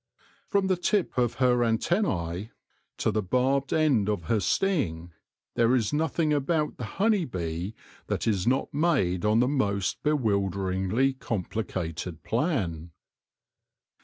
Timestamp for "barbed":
3.21-3.71